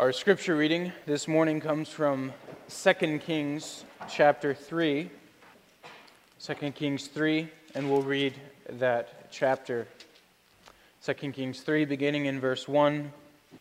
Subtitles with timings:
[0.00, 2.32] Our scripture reading this morning comes from
[2.70, 5.10] 2 Kings chapter 3.
[6.42, 8.32] 2 Kings 3, and we'll read
[8.70, 9.86] that chapter.
[11.04, 13.12] 2 Kings 3, beginning in verse 1.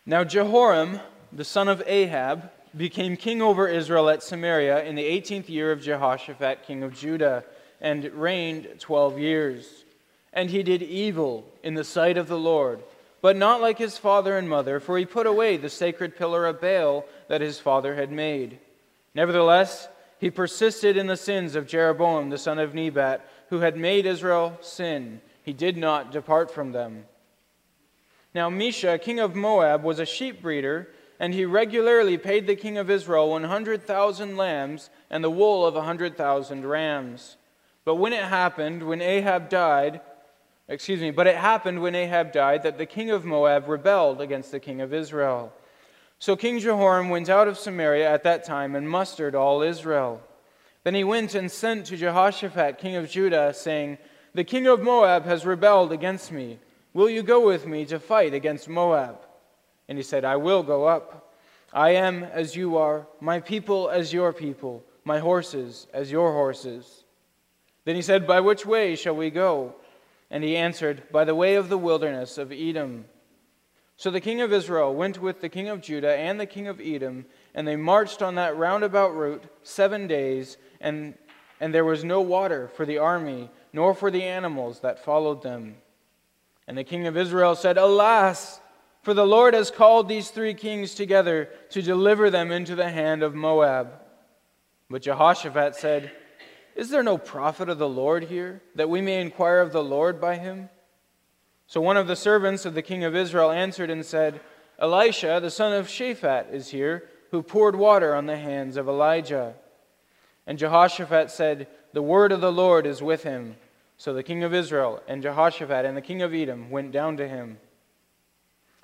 [0.06, 1.02] Now Jehoram,
[1.34, 5.82] the son of Ahab, became king over Israel at Samaria in the 18th year of
[5.82, 7.44] Jehoshaphat, king of Judah,
[7.82, 9.84] and reigned 12 years.
[10.32, 12.82] And he did evil in the sight of the Lord
[13.22, 16.62] but not like his father and mother, for he put away the sacred pillar of
[16.62, 18.60] Baal that his father had made.
[19.14, 19.88] Nevertheless,
[20.20, 24.58] he persisted in the sins of Jeroboam the son of Nebat, who had made Israel
[24.62, 25.22] sin.
[25.44, 27.06] He did not depart from them.
[28.36, 30.90] Now, Mesha, king of Moab, was a sheep breeder,
[31.20, 35.80] and he regularly paid the king of Israel 100,000 lambs and the wool of a
[35.80, 37.38] 100,000 rams.
[37.84, 40.02] But when it happened, when Ahab died,
[40.70, 44.52] Excuse me, but it happened when Ahab died that the king of Moab rebelled against
[44.52, 45.52] the king of Israel.
[46.20, 50.22] So King Jehoram went out of Samaria at that time and mustered all Israel.
[50.84, 53.98] Then he went and sent to Jehoshaphat, king of Judah, saying,
[54.36, 56.60] The king of Moab has rebelled against me.
[56.94, 59.18] Will you go with me to fight against Moab?
[59.88, 61.34] And he said, I will go up.
[61.74, 67.06] I am as you are, my people as your people, my horses as your horses.
[67.86, 69.74] Then he said, By which way shall we go?
[70.32, 73.06] And he answered, By the way of the wilderness of Edom.
[73.98, 76.80] So the king of Israel went with the king of Judah and the king of
[76.80, 81.16] Edom, and they marched on that roundabout route seven days, and,
[81.60, 85.76] and there was no water for the army, nor for the animals that followed them.
[86.68, 88.62] And the king of Israel said, Alas!
[89.02, 93.24] For the Lord has called these three kings together to deliver them into the hand
[93.24, 93.94] of Moab.
[94.90, 96.12] But Jehoshaphat said,
[96.80, 100.22] is there no prophet of the Lord here, that we may inquire of the Lord
[100.22, 100.70] by him?
[101.68, 104.40] So one of the servants of the king of Israel answered and said,
[104.80, 109.56] Elisha, the son of Shaphat, is here, who poured water on the hands of Elijah.
[110.48, 113.58] And Jehoshaphat said, The word of the Lord is with him.
[113.98, 117.28] So the king of Israel and Jehoshaphat and the king of Edom went down to
[117.28, 117.58] him.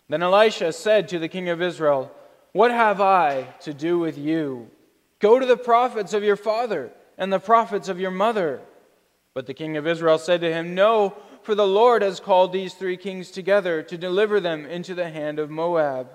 [0.09, 2.12] Then Elisha said to the king of Israel,
[2.52, 4.70] What have I to do with you?
[5.20, 8.62] Go to the prophets of your father and the prophets of your mother.
[9.34, 12.74] But the king of Israel said to him, No, for the Lord has called these
[12.74, 16.09] three kings together to deliver them into the hand of Moab.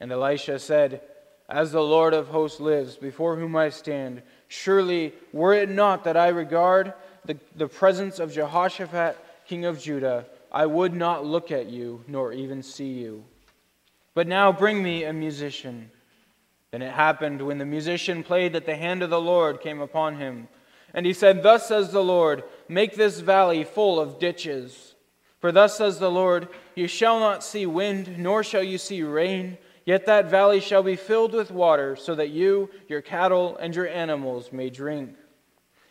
[0.00, 1.02] And Elisha said,
[1.48, 6.16] As the Lord of hosts lives, before whom I stand, surely were it not that
[6.16, 11.66] I regard the, the presence of Jehoshaphat, king of Judah, I would not look at
[11.66, 13.24] you, nor even see you.
[14.14, 15.90] But now bring me a musician.
[16.72, 20.16] Then it happened when the musician played that the hand of the Lord came upon
[20.16, 20.48] him.
[20.94, 24.94] And he said, Thus says the Lord, make this valley full of ditches.
[25.38, 29.58] For thus says the Lord, You shall not see wind, nor shall you see rain,
[29.84, 33.88] yet that valley shall be filled with water, so that you, your cattle, and your
[33.88, 35.14] animals may drink.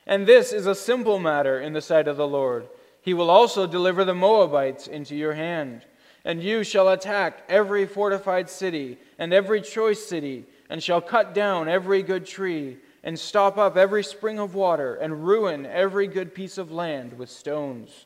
[0.07, 2.67] And this is a simple matter in the sight of the Lord.
[3.01, 5.85] He will also deliver the Moabites into your hand.
[6.23, 11.67] And you shall attack every fortified city and every choice city and shall cut down
[11.67, 16.57] every good tree, and stop up every spring of water, and ruin every good piece
[16.57, 18.05] of land with stones.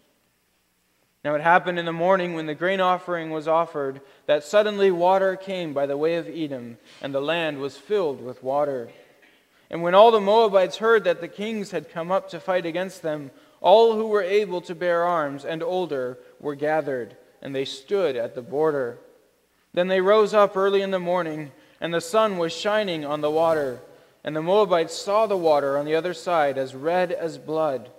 [1.23, 5.35] Now it happened in the morning when the grain offering was offered that suddenly water
[5.35, 8.89] came by the way of Edom, and the land was filled with water.
[9.69, 13.03] And when all the Moabites heard that the kings had come up to fight against
[13.03, 13.29] them,
[13.61, 18.33] all who were able to bear arms and older were gathered, and they stood at
[18.33, 18.97] the border.
[19.71, 23.31] Then they rose up early in the morning and the sun was shining on the
[23.31, 23.79] water.
[24.23, 27.91] And the Moabites saw the water on the other side as red as blood.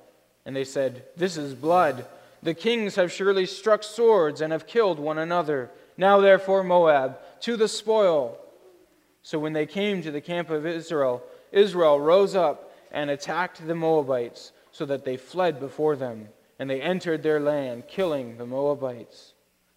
[0.44, 2.06] And they said, This is blood.
[2.42, 5.70] The kings have surely struck swords and have killed one another.
[5.96, 8.38] Now, therefore, Moab, to the spoil.
[9.22, 11.22] So when they came to the camp of Israel,
[11.52, 16.28] Israel rose up and attacked the Moabites, so that they fled before them.
[16.58, 19.32] And they entered their land, killing the Moabites.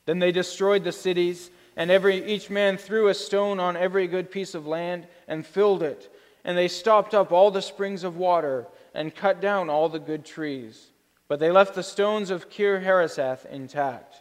[0.05, 4.29] Then they destroyed the cities and every, each man threw a stone on every good
[4.29, 6.14] piece of land and filled it.
[6.43, 10.26] And they stopped up all the springs of water and cut down all the good
[10.26, 10.91] trees.
[11.29, 14.17] But they left the stones of Kir Hareseth intact.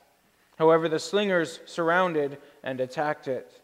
[0.56, 3.60] However, the slingers surrounded and attacked it.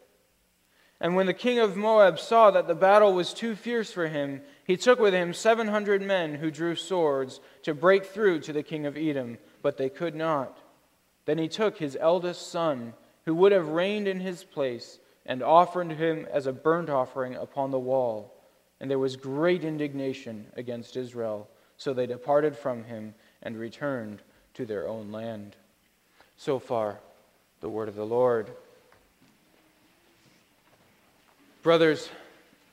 [0.99, 4.41] And when the king of Moab saw that the battle was too fierce for him,
[4.65, 8.85] he took with him 700 men who drew swords to break through to the king
[8.85, 10.57] of Edom, but they could not.
[11.23, 12.93] Then he took his eldest son
[13.25, 17.71] who would have reigned in his place, and offered him as a burnt offering upon
[17.71, 18.31] the wall.
[18.79, 21.49] And there was great indignation against Israel.
[21.77, 24.21] So they departed from him and returned
[24.53, 25.55] to their own land.
[26.37, 26.99] So far,
[27.61, 28.51] the word of the Lord.
[31.63, 32.09] Brothers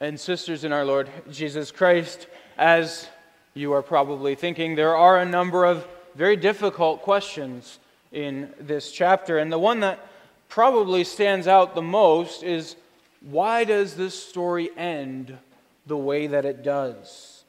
[0.00, 2.26] and sisters in our Lord Jesus Christ,
[2.58, 3.08] as
[3.55, 7.78] you are probably thinking, there are a number of very difficult questions
[8.10, 9.38] in this chapter.
[9.38, 10.06] And the one that
[10.52, 12.76] probably stands out the most is
[13.22, 15.38] why does this story end
[15.87, 17.44] the way that it does?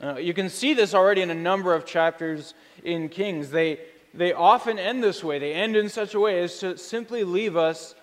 [0.00, 2.54] Uh, you can see this already in a number of chapters
[2.84, 3.50] in Kings.
[3.50, 3.80] They,
[4.14, 5.40] they often end this way.
[5.40, 7.96] They end in such a way as to simply leave us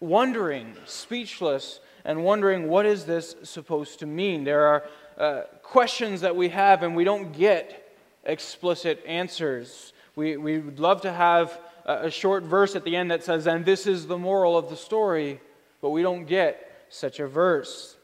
[0.00, 4.44] wondering, speechless, and wondering what is this supposed to mean.
[4.44, 4.84] There are
[5.18, 7.94] uh, questions that we have and we don't get
[8.24, 9.92] explicit answers.
[10.14, 13.64] We, we would love to have a, short verse at the end that says, and
[13.64, 15.40] this is the moral of the story,
[15.80, 17.96] but we don't get such a verse.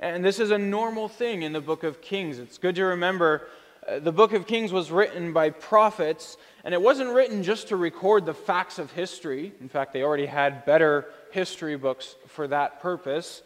[0.00, 2.38] And this is a normal thing in the book of Kings.
[2.38, 3.46] It's good to remember
[3.86, 7.76] uh, the book of Kings was written by prophets, and it wasn't written just to
[7.76, 9.52] record the facts of history.
[9.60, 13.42] In fact, they already had better history books for that purpose.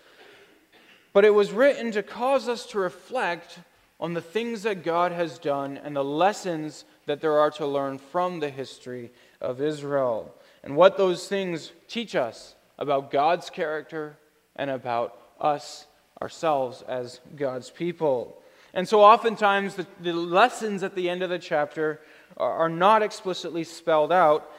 [1.12, 3.58] But it was written to cause us to reflect
[4.00, 7.98] on the things that God has done and the lessons that there are to learn
[7.98, 9.12] from the history
[9.42, 14.16] of Israel, and what those things teach us about God's character
[14.56, 15.86] and about us
[16.22, 18.40] ourselves as God's people.
[18.72, 22.00] And so, oftentimes, the, the lessons at the end of the chapter
[22.36, 24.50] are, are not explicitly spelled out.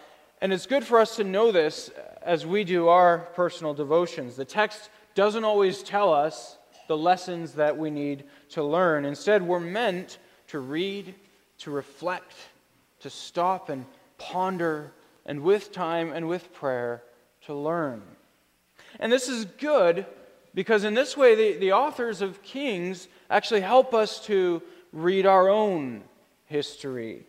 [0.41, 1.89] And it's good for us to know this
[2.21, 4.35] as we do our personal devotions.
[4.35, 6.57] The text doesn't always tell us
[6.87, 9.05] the lessons that we need to learn.
[9.05, 11.15] Instead, we're meant to read,
[11.59, 12.33] to reflect,
[12.99, 13.85] to stop and
[14.31, 14.91] ponder,
[15.25, 17.03] and with time and with prayer,
[17.45, 18.01] to learn.
[18.99, 20.05] And this is good
[20.53, 24.61] because in this way, the, the authors of Kings actually help us to
[24.91, 26.03] read our own
[26.45, 27.25] history.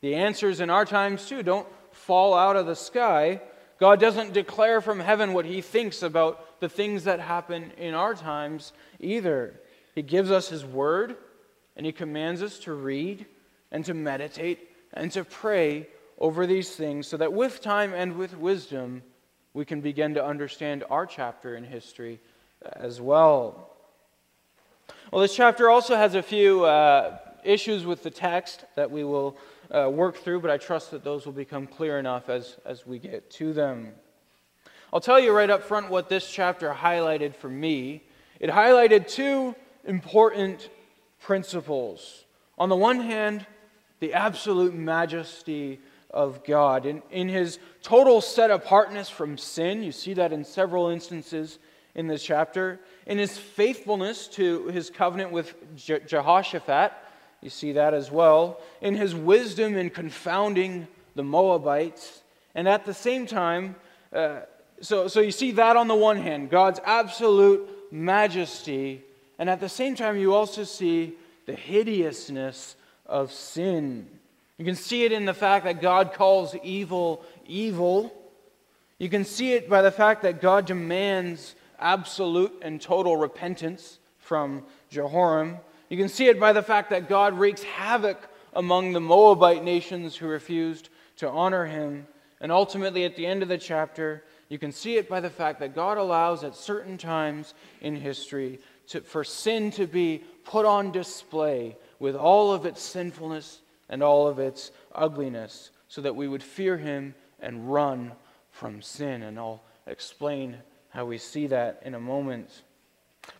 [0.00, 3.40] The answers in our times, too, don't fall out of the sky.
[3.80, 8.14] God doesn't declare from heaven what he thinks about the things that happen in our
[8.14, 9.60] times either.
[9.94, 11.16] He gives us his word,
[11.76, 13.26] and he commands us to read
[13.72, 15.88] and to meditate and to pray
[16.18, 19.02] over these things so that with time and with wisdom,
[19.54, 22.20] we can begin to understand our chapter in history
[22.74, 23.70] as well.
[25.12, 29.36] Well, this chapter also has a few uh, issues with the text that we will
[29.70, 32.98] uh, work through, but I trust that those will become clear enough as, as we
[32.98, 33.92] get to them.
[34.92, 38.02] I'll tell you right up front what this chapter highlighted for me.
[38.40, 39.54] It highlighted two
[39.84, 40.68] important
[41.20, 42.24] principles.
[42.56, 43.46] On the one hand,
[44.00, 46.86] the absolute majesty of God.
[46.86, 51.58] In, in his total set apartness from sin, you see that in several instances
[51.94, 52.80] in this chapter.
[53.06, 56.92] In his faithfulness to his covenant with Je- Jehoshaphat,
[57.40, 58.60] you see that as well.
[58.80, 62.22] In his wisdom in confounding the Moabites.
[62.54, 63.76] And at the same time,
[64.12, 64.40] uh,
[64.80, 69.02] so, so you see that on the one hand, God's absolute majesty.
[69.38, 71.14] And at the same time, you also see
[71.46, 72.76] the hideousness
[73.06, 74.08] of sin.
[74.58, 78.12] You can see it in the fact that God calls evil evil.
[78.98, 84.64] You can see it by the fact that God demands absolute and total repentance from
[84.90, 85.58] Jehoram.
[85.88, 90.16] You can see it by the fact that God wreaks havoc among the Moabite nations
[90.16, 92.06] who refused to honor him.
[92.40, 95.60] And ultimately, at the end of the chapter, you can see it by the fact
[95.60, 100.92] that God allows at certain times in history to, for sin to be put on
[100.92, 106.42] display with all of its sinfulness and all of its ugliness so that we would
[106.42, 108.12] fear him and run
[108.50, 109.22] from sin.
[109.22, 110.58] And I'll explain
[110.90, 112.62] how we see that in a moment.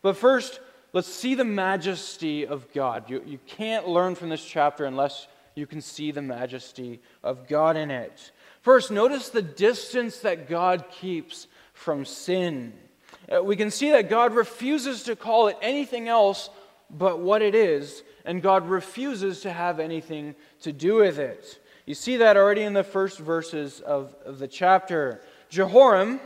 [0.02, 0.60] But first,
[0.92, 3.08] let's see the majesty of God.
[3.10, 7.76] You, you can't learn from this chapter unless you can see the majesty of God
[7.76, 8.30] in it.
[8.62, 12.72] First, notice the distance that God keeps from sin.
[13.30, 16.50] Uh, we can see that God refuses to call it anything else
[16.90, 21.58] but what it is, and God refuses to have anything to do with it.
[21.86, 25.22] You see that already in the first verses of, of the chapter.
[25.48, 26.20] Jehoram,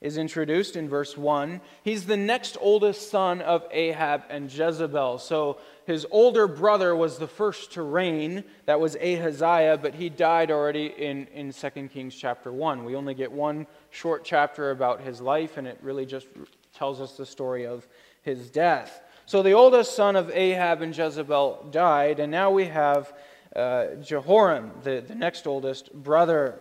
[0.00, 1.60] is introduced in verse 1.
[1.82, 5.18] He's the next oldest son of Ahab and Jezebel.
[5.18, 8.44] So his older brother was the first to reign.
[8.66, 12.84] That was Ahaziah, but he died already in, in 2 Kings chapter 1.
[12.84, 16.28] We only get one short chapter about his life, and it really just
[16.72, 17.88] tells us the story of
[18.22, 19.02] his death.
[19.28, 23.12] So the oldest son of Ahab and Jezebel died, and now we have
[23.54, 26.58] uh, Jehoram, the, the next oldest brother.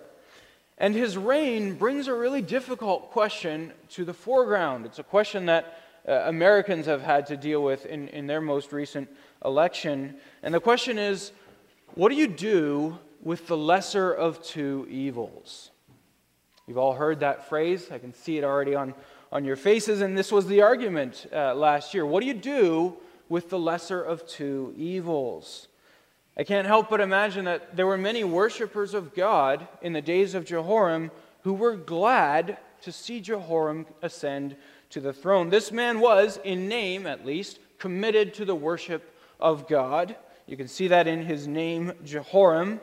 [0.78, 4.86] And his reign brings a really difficult question to the foreground.
[4.86, 8.74] It's a question that uh, Americans have had to deal with in, in their most
[8.74, 9.08] recent
[9.46, 10.18] election.
[10.44, 11.32] And the question is
[11.96, 15.72] what do you do with the lesser of two evils?
[16.68, 17.92] You've all heard that phrase.
[17.94, 18.94] I can see it already on,
[19.32, 20.02] on your faces.
[20.02, 22.06] And this was the argument uh, last year.
[22.06, 22.98] What do you do
[23.30, 25.68] with the lesser of two evils?
[26.38, 30.36] I can't help but imagine that there were many worshippers of God in the days
[30.36, 34.56] of Jehoram who were glad to see Jehoram ascend
[34.92, 35.50] to the throne.
[35.50, 40.16] This man was, in name at least, committed to the worship of God.
[40.46, 42.80] You can see that in his name, Jehoram.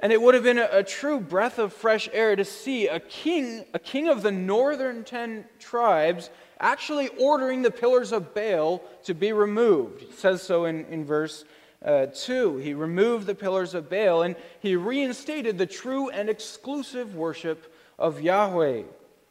[0.00, 3.00] And it would have been a, a, true breath of fresh air to see a
[3.00, 6.28] king, a king of the northern ten tribes,
[6.60, 10.02] actually ordering the pillars of Baal to be removed.
[10.02, 11.44] It says so in, in verse
[11.84, 12.58] uh, 2.
[12.58, 18.20] He removed the pillars of Baal and he reinstated the true and exclusive worship of
[18.20, 18.82] Yahweh.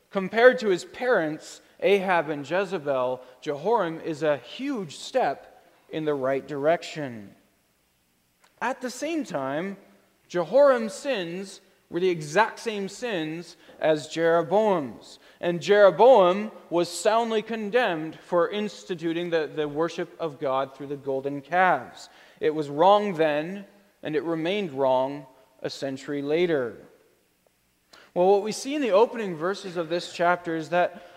[0.10, 6.48] Compared to his parents, Ahab and Jezebel, Jehoram is a huge step in the right
[6.48, 7.36] direction.
[8.62, 9.78] At the same time,
[10.36, 15.18] Jehoram's sins were the exact same sins as Jeroboam's.
[15.40, 21.40] And Jeroboam was soundly condemned for instituting the, the worship of God through the golden
[21.40, 22.10] calves.
[22.42, 23.64] It was wrong then,
[24.04, 25.26] and it remained wrong
[25.62, 26.76] a century later.
[28.14, 31.10] Well, what we see in the opening verses of this chapter is that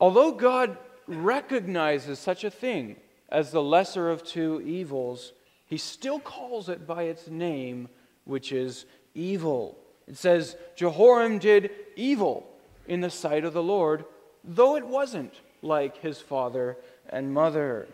[0.00, 2.96] although God recognizes such a thing
[3.28, 5.34] as the lesser of two evils,
[5.66, 7.90] he still calls it by its name,
[8.26, 9.78] which is evil.
[10.06, 12.46] It says, Jehoram did evil
[12.86, 14.04] in the sight of the Lord,
[14.44, 16.76] though it wasn't like his father
[17.08, 17.88] and mother.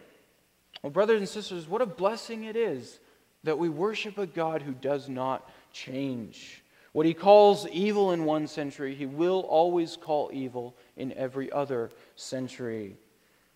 [0.82, 2.98] Well, brothers and sisters, what a blessing it is
[3.44, 6.62] that we worship a God who does not change.
[6.92, 11.90] What he calls evil in one century, he will always call evil in every other
[12.16, 12.96] century.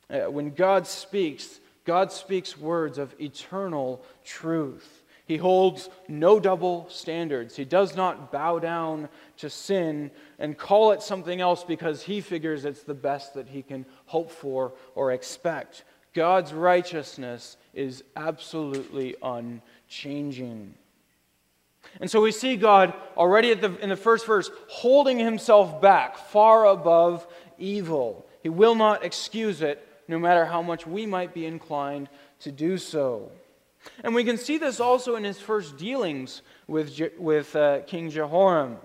[0.08, 5.02] Uh, when God speaks, God speaks words of eternal truth.
[5.26, 7.56] He holds no double standards.
[7.56, 12.64] He does not bow down to sin and call it something else because he figures
[12.64, 15.82] it's the best that he can hope for or expect.
[16.14, 20.74] God's righteousness is absolutely unchanging.
[22.00, 26.66] And so we see God already the, in the first verse holding himself back far
[26.66, 27.26] above
[27.58, 28.26] evil.
[28.42, 32.08] He will not excuse it, no matter how much we might be inclined
[32.40, 33.32] to do so.
[34.02, 38.78] And we can see this also in his first dealings with, with uh, King Jehoram.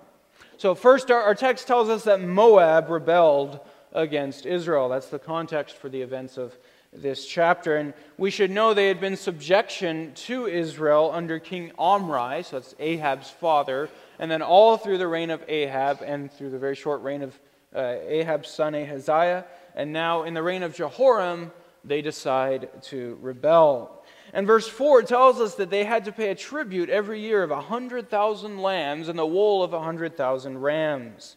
[0.58, 3.60] So, first, our, our text tells us that Moab rebelled
[3.93, 4.89] against Israel.
[4.89, 6.55] That's the context for the events of
[6.93, 7.77] this chapter.
[7.77, 12.75] And we should know they had been subjection to Israel under King Omri, so that's
[12.79, 13.89] Ahab's father,
[14.20, 17.39] and then all through the reign of Ahab and through the very short reign of
[17.74, 19.46] uh, Ahab's son Ahaziah.
[19.74, 21.51] And now in the reign of Jehoram,
[21.84, 24.00] they decide to rebel.
[24.34, 27.52] And verse 4 tells us that they had to pay a tribute every year of
[27.52, 31.36] a 100,000 lambs and the wool of a 100,000 rams.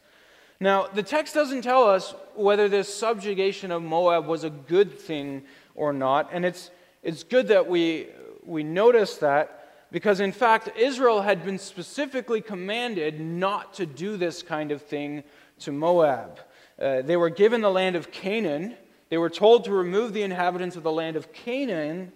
[0.60, 5.42] Now, the text doesn't tell us whether this subjugation of Moab was a good thing
[5.74, 6.70] or not, and it's,
[7.02, 8.06] it's good that we,
[8.44, 14.42] we notice that because, in fact, Israel had been specifically commanded not to do this
[14.42, 15.24] kind of thing
[15.60, 16.40] to Moab.
[16.80, 18.76] Uh, they were given the land of Canaan.
[19.08, 22.12] They were told to remove the inhabitants of the land of Canaan.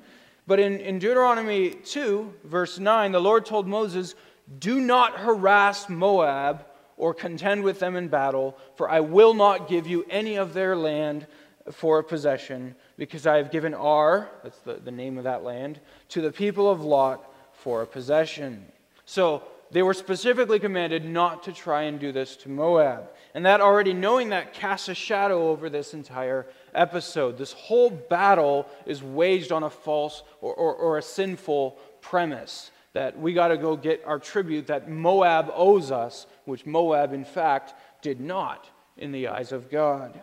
[0.49, 4.15] But in, in Deuteronomy 2, verse 9, the Lord told Moses,
[4.59, 6.65] Do not harass Moab
[6.97, 10.75] or contend with them in battle, for I will not give you any of their
[10.75, 11.27] land
[11.71, 15.81] for a possession, because I have given Ar, that's the, the name of that land,
[16.09, 18.65] to the people of Lot for a possession.
[19.05, 23.11] So they were specifically commanded not to try and do this to Moab.
[23.35, 27.39] And that already knowing that casts a shadow over this entire episode.
[27.39, 33.19] This whole battle is waged on a false or, or, or a sinful premise that
[33.19, 37.75] we got to go get our tribute that Moab owes us, which Moab, in fact,
[38.03, 40.21] did not in the eyes of God.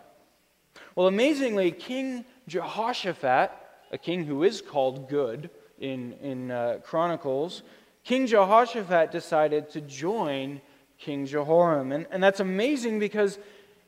[0.94, 3.50] Well, amazingly, King Jehoshaphat,
[3.92, 7.62] a king who is called good in, in uh, Chronicles,
[8.04, 10.60] King Jehoshaphat decided to join
[10.98, 11.92] King Jehoram.
[11.92, 13.38] And, and that's amazing because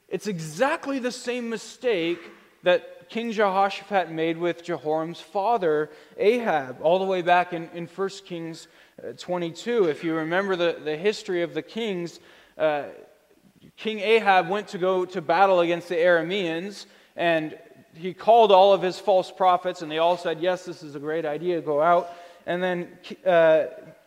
[0.08, 2.20] it's exactly the same mistake
[2.62, 8.08] that King Jehoshaphat made with Jehoram's father, Ahab, all the way back in, in 1
[8.26, 8.68] Kings
[9.02, 9.84] uh, 22.
[9.84, 12.20] If you remember the, the history of the kings,
[12.58, 12.84] uh,
[13.76, 16.86] King Ahab went to go to battle against the Arameans,
[17.16, 17.56] and
[17.94, 21.00] he called all of his false prophets, and they all said, Yes, this is a
[21.00, 22.10] great idea, go out.
[22.46, 22.88] And then
[23.26, 23.66] uh,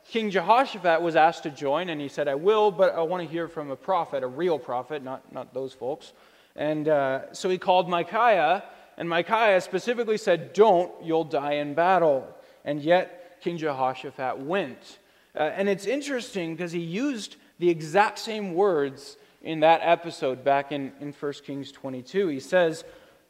[0.10, 3.30] King Jehoshaphat was asked to join, and he said, I will, but I want to
[3.30, 6.14] hear from a prophet, a real prophet, not, not those folks.
[6.56, 8.64] And uh, so he called Micaiah,
[8.98, 12.28] and Micaiah specifically said, Don't, you'll die in battle.
[12.66, 15.00] And yet, King Jehoshaphat went.
[15.36, 20.72] Uh, and it's interesting because he used the exact same words in that episode back
[20.72, 22.28] in, in 1 Kings 22.
[22.28, 22.84] He says,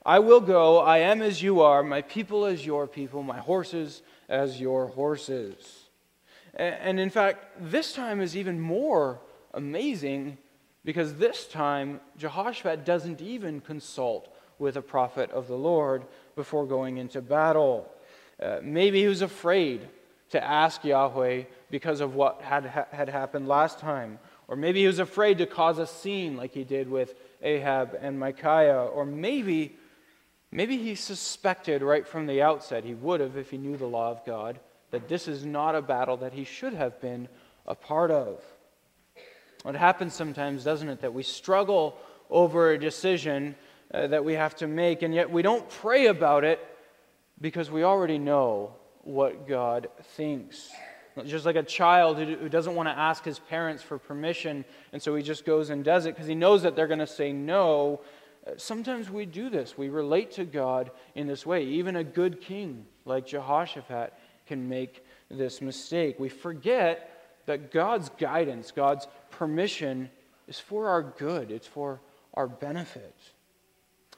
[0.05, 4.01] I will go, I am as you are, my people as your people, my horses
[4.27, 5.89] as your horses.
[6.55, 9.21] And in fact, this time is even more
[9.53, 10.37] amazing
[10.83, 16.97] because this time Jehoshaphat doesn't even consult with a prophet of the Lord before going
[16.97, 17.91] into battle.
[18.41, 19.87] Uh, maybe he was afraid
[20.29, 24.19] to ask Yahweh because of what had, had happened last time.
[24.47, 28.19] Or maybe he was afraid to cause a scene like he did with Ahab and
[28.19, 28.83] Micaiah.
[28.85, 29.77] Or maybe
[30.51, 34.11] Maybe he suspected right from the outset, he would have if he knew the law
[34.11, 34.59] of God,
[34.91, 37.29] that this is not a battle that he should have been
[37.65, 38.43] a part of.
[39.65, 41.97] It happens sometimes, doesn't it, that we struggle
[42.29, 43.55] over a decision
[43.93, 46.59] uh, that we have to make, and yet we don't pray about it
[47.39, 50.69] because we already know what God thinks.
[51.25, 55.01] Just like a child who, who doesn't want to ask his parents for permission, and
[55.01, 57.33] so he just goes and does it because he knows that they're going to say
[57.33, 58.01] no,
[58.57, 59.77] Sometimes we do this.
[59.77, 61.63] We relate to God in this way.
[61.65, 64.13] Even a good king like Jehoshaphat
[64.47, 66.19] can make this mistake.
[66.19, 67.10] We forget
[67.51, 70.09] that God's guidance, God's permission
[70.47, 71.99] is for our good, it's for
[72.33, 73.13] our benefit.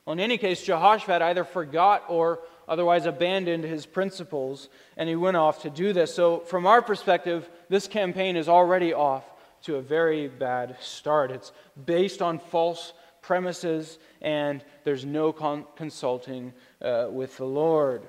[0.05, 5.35] Well, in any case, Jehoshaphat either forgot or otherwise abandoned his principles, and he went
[5.35, 6.13] off to do this.
[6.13, 9.23] So, from our perspective, this campaign is already off
[9.63, 11.31] to a very bad start.
[11.31, 11.51] It's
[11.85, 18.03] based on false premises, and there's no con- consulting uh, with the Lord.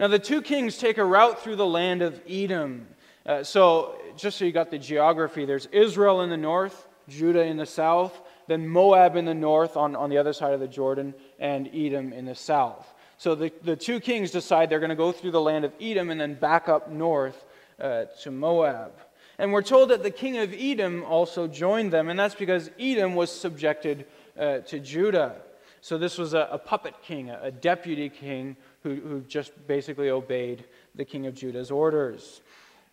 [0.00, 2.86] Now, the two kings take a route through the land of Edom.
[3.26, 7.56] Uh, so, just so you got the geography, there's Israel in the north, Judah in
[7.56, 11.12] the south, then Moab in the north on, on the other side of the Jordan,
[11.40, 12.86] and Edom in the south.
[13.18, 16.10] So the, the two kings decide they're going to go through the land of Edom
[16.10, 17.44] and then back up north
[17.80, 18.92] uh, to Moab.
[19.38, 23.16] And we're told that the king of Edom also joined them, and that's because Edom
[23.16, 24.06] was subjected
[24.38, 25.36] uh, to Judah.
[25.80, 30.10] So this was a, a puppet king, a, a deputy king who, who just basically
[30.10, 32.40] obeyed the king of Judah's orders.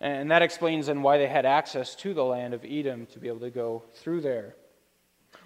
[0.03, 3.27] And that explains then why they had access to the land of Edom to be
[3.27, 4.55] able to go through there.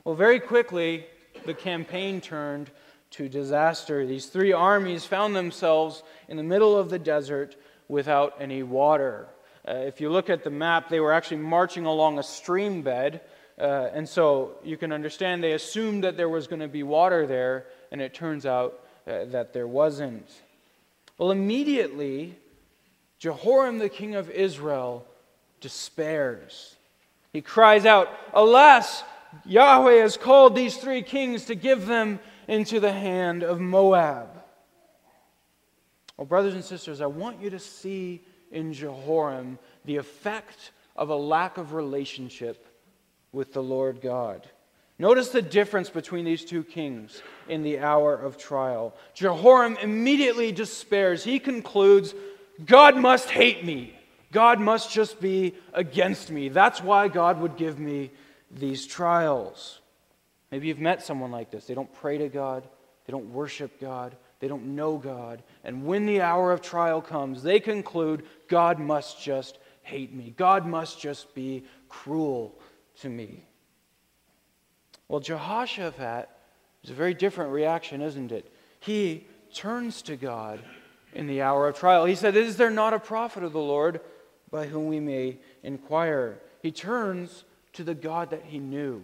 [0.04, 1.06] Well, very quickly,
[1.46, 2.72] the campaign turned
[3.12, 4.06] to disaster.
[4.06, 7.56] These three armies found themselves in the middle of the desert
[7.88, 9.28] without any water.
[9.66, 13.22] Uh, if you look at the map, they were actually marching along a stream bed
[13.60, 17.26] uh, and so you can understand they assumed that there was going to be water
[17.26, 20.30] there, and it turns out uh, that there wasn't.
[21.18, 22.38] Well, immediately,
[23.20, 25.06] Jehoram, the king of Israel,
[25.60, 26.76] despairs.
[27.34, 29.04] He cries out, Alas,
[29.46, 34.30] Yahweh has called these three kings to give them into the hand of Moab.
[36.16, 41.16] Well, brothers and sisters, I want you to see in Jehoram the effect of a
[41.16, 42.66] lack of relationship
[43.32, 44.48] with the Lord God.
[45.00, 48.96] Notice the difference between these two kings in the hour of trial.
[49.14, 51.24] Jehoram immediately despairs.
[51.24, 52.16] He concludes,
[52.66, 53.94] God must hate me.
[54.32, 56.50] God must just be against me.
[56.50, 58.12] That's why God would give me
[58.52, 59.80] these trials.
[60.52, 61.66] Maybe you've met someone like this.
[61.66, 62.68] They don't pray to God,
[63.06, 65.44] they don't worship God, they don't know God.
[65.64, 70.34] And when the hour of trial comes, they conclude, God must just hate me.
[70.36, 72.58] God must just be cruel
[73.02, 73.46] to me.
[75.08, 76.30] Well, Jehoshaphat
[76.84, 78.52] is a very different reaction, isn't it?
[78.80, 80.60] He turns to God
[81.14, 82.06] in the hour of trial.
[82.06, 84.02] He said, Is there not a prophet of the Lord
[84.52, 86.40] by whom we may inquire?
[86.62, 87.44] He turns
[87.74, 89.04] to the God that he knew,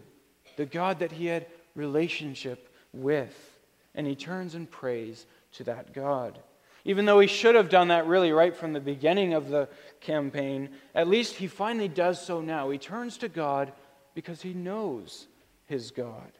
[0.55, 3.59] the God that he had relationship with,
[3.95, 6.39] and he turns and prays to that God.
[6.85, 9.69] Even though he should have done that really right from the beginning of the
[10.01, 12.69] campaign, at least he finally does so now.
[12.69, 13.71] He turns to God
[14.13, 15.27] because he knows
[15.65, 16.31] his God.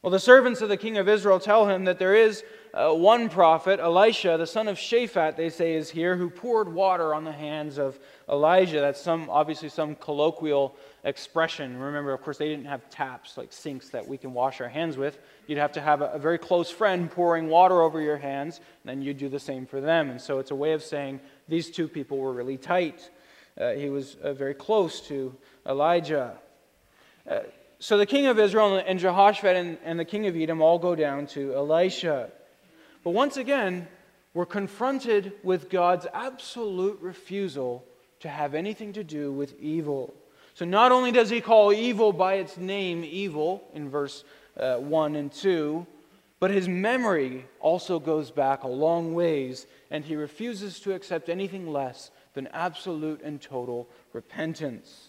[0.00, 3.28] Well, the servants of the king of Israel tell him that there is uh, one
[3.28, 7.32] prophet, Elisha, the son of Shaphat, they say is here, who poured water on the
[7.32, 7.98] hands of
[8.30, 8.80] Elijah.
[8.80, 11.76] That's some obviously some colloquial expression.
[11.78, 14.96] Remember, of course, they didn't have taps like sinks that we can wash our hands
[14.96, 15.18] with.
[15.46, 18.90] You'd have to have a, a very close friend pouring water over your hands, and
[18.90, 20.08] then you'd do the same for them.
[20.08, 23.10] And so it's a way of saying these two people were really tight.
[23.60, 26.38] Uh, he was uh, very close to Elijah.
[27.30, 27.40] Uh,
[27.80, 30.94] so the king of Israel and Jehoshaphat and, and the king of Edom all go
[30.94, 32.30] down to Elisha.
[33.04, 33.88] But once again,
[34.34, 37.84] we're confronted with God's absolute refusal
[38.20, 40.14] to have anything to do with evil.
[40.54, 44.24] So not only does he call evil by its name evil in verse
[44.56, 45.86] uh, 1 and 2,
[46.38, 51.72] but his memory also goes back a long ways, and he refuses to accept anything
[51.72, 55.08] less than absolute and total repentance.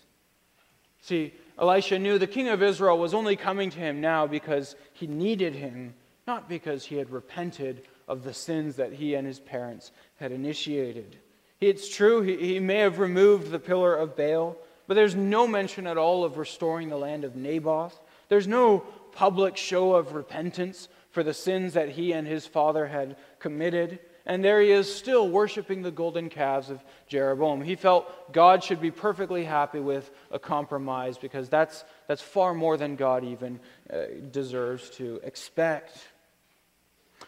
[1.02, 5.08] See, Elisha knew the king of Israel was only coming to him now because he
[5.08, 5.96] needed him,
[6.28, 11.18] not because he had repented of the sins that he and his parents had initiated.
[11.62, 14.58] It's true, he, he may have removed the pillar of Baal,
[14.88, 17.98] but there's no mention at all of restoring the land of Naboth.
[18.28, 18.80] There's no
[19.14, 24.00] public show of repentance for the sins that he and his father had committed.
[24.26, 27.62] And there he is still worshiping the golden calves of Jeroboam.
[27.62, 32.78] He felt God should be perfectly happy with a compromise because that's, that's far more
[32.78, 33.60] than God even
[33.92, 35.98] uh, deserves to expect.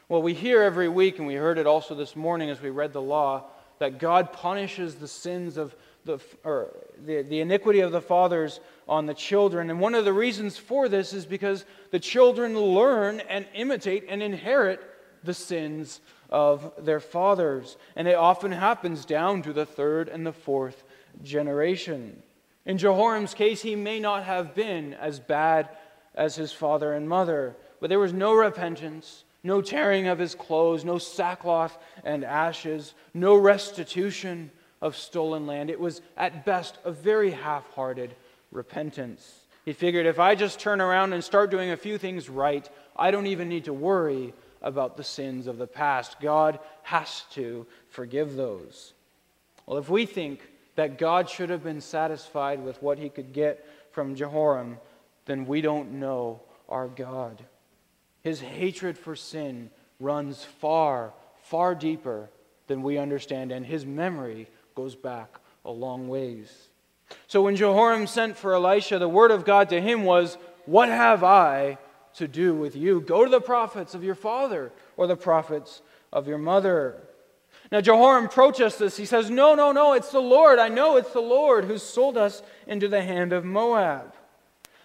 [0.07, 2.93] Well, we hear every week, and we heard it also this morning as we read
[2.93, 3.45] the law,
[3.79, 9.07] that God punishes the sins of the, or the, the iniquity of the fathers on
[9.07, 9.71] the children.
[9.71, 14.21] And one of the reasons for this is because the children learn and imitate and
[14.21, 14.79] inherit
[15.23, 17.75] the sins of their fathers.
[17.95, 20.83] And it often happens down to the third and the fourth
[21.23, 22.21] generation.
[22.67, 25.69] In Jehoram's case, he may not have been as bad
[26.13, 30.84] as his father and mother, but there was no repentance, no tearing of his clothes,
[30.84, 35.69] no sackcloth and ashes, no restitution of stolen land.
[35.69, 38.15] It was at best a very half hearted
[38.51, 39.41] repentance.
[39.63, 43.12] He figured if I just turn around and start doing a few things right, I
[43.12, 46.19] don't even need to worry about the sins of the past.
[46.19, 48.93] God has to forgive those.
[49.65, 50.41] Well, if we think
[50.75, 54.77] that God should have been satisfied with what he could get from Jehoram,
[55.25, 57.43] then we don't know our God.
[58.25, 62.31] His hatred for sin runs far, far deeper
[62.65, 66.69] than we understand, and his memory goes back a long ways.
[67.27, 71.23] So when Jehoram sent for Elisha, the word of God to him was, What have
[71.23, 71.77] I
[72.15, 72.99] to do with you.
[72.99, 76.97] Go to the prophets of your father or the prophets of your mother.
[77.71, 78.97] Now, Jehoram protests this.
[78.97, 80.57] He says, No, no, no, it's the Lord.
[80.57, 84.14] I know it's the Lord who sold us into the hand of Moab.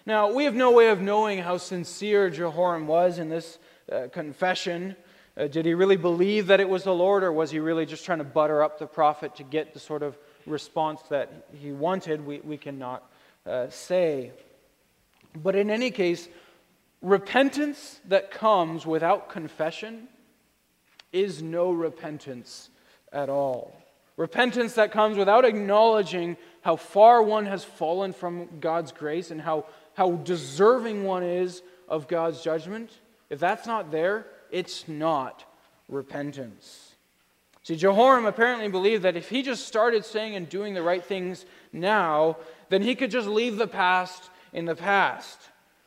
[0.05, 3.59] Now, we have no way of knowing how sincere Jehoram was in this
[3.91, 4.95] uh, confession.
[5.37, 8.05] Uh, did he really believe that it was the Lord, or was he really just
[8.05, 12.25] trying to butter up the prophet to get the sort of response that he wanted?
[12.25, 13.09] We, we cannot
[13.45, 14.31] uh, say.
[15.35, 16.27] But in any case,
[17.01, 20.07] Repentance that comes without confession
[21.11, 22.69] is no repentance
[23.11, 23.75] at all.
[24.17, 29.65] Repentance that comes without acknowledging how far one has fallen from God's grace and how,
[29.93, 32.91] how deserving one is of God's judgment,
[33.29, 35.43] if that's not there, it's not
[35.89, 36.95] repentance.
[37.63, 41.45] See, Jehoram apparently believed that if he just started saying and doing the right things
[41.71, 42.37] now,
[42.69, 45.39] then he could just leave the past in the past.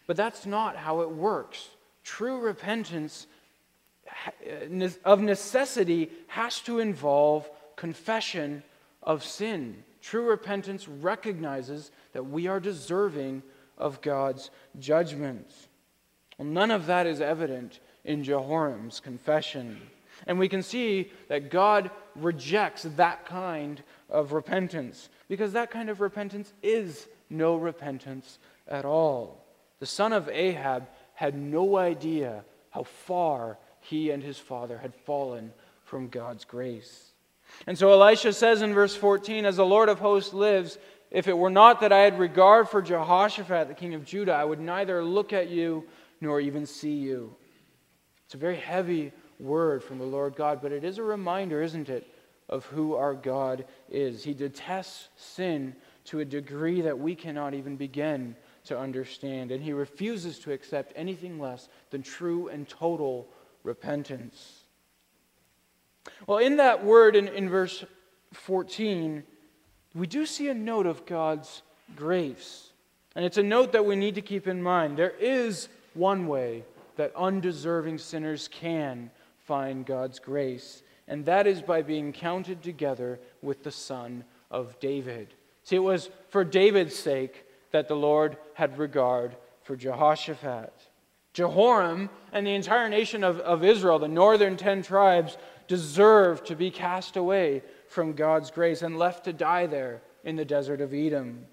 [0.06, 1.68] But that's not how it works.
[2.04, 3.26] True repentance
[4.44, 8.62] eh, of necessity has to involve confession
[9.02, 9.82] of sin.
[10.00, 13.42] True repentance recognizes that we are deserving
[13.78, 15.48] of God's judgment.
[16.38, 19.80] Well, none of that is evident in Jehoram's confession.
[20.26, 26.00] And we can see that God rejects that kind of repentance because that kind of
[26.00, 29.44] repentance is no repentance at all.
[29.80, 35.52] The son of Ahab had no idea how far he and his father had fallen
[35.84, 37.12] from God's grace.
[37.66, 40.78] And so Elisha says in verse 14, As the Lord of hosts lives,
[41.14, 44.44] if it were not that I had regard for Jehoshaphat, the king of Judah, I
[44.44, 45.84] would neither look at you
[46.20, 47.36] nor even see you.
[48.26, 51.88] It's a very heavy word from the Lord God, but it is a reminder, isn't
[51.88, 52.12] it,
[52.48, 54.24] of who our God is.
[54.24, 59.72] He detests sin to a degree that we cannot even begin to understand, and he
[59.72, 63.28] refuses to accept anything less than true and total
[63.62, 64.64] repentance.
[66.26, 67.84] Well, in that word in, in verse
[68.32, 69.22] 14,
[69.94, 71.62] we do see a note of God's
[71.96, 72.70] grace.
[73.14, 74.96] And it's a note that we need to keep in mind.
[74.96, 76.64] There is one way
[76.96, 83.62] that undeserving sinners can find God's grace, and that is by being counted together with
[83.62, 85.34] the Son of David.
[85.64, 90.72] See, it was for David's sake that the Lord had regard for Jehoshaphat.
[91.32, 96.70] Jehoram and the entire nation of, of Israel, the northern ten tribes, deserved to be
[96.70, 97.62] cast away
[97.94, 101.46] from God's grace and left to die there in the desert of Edom.